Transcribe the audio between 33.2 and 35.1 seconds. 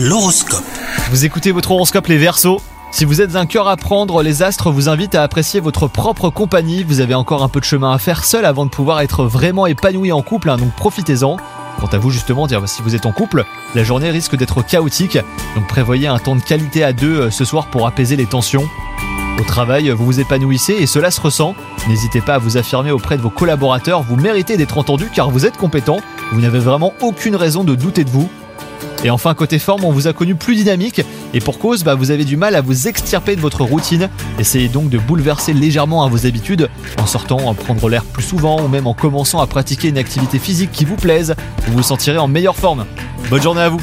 de votre routine. Essayez donc de